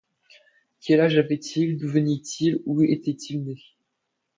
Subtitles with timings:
[0.79, 3.57] Quel âge avait-il, d’où venait-il, où était-il né?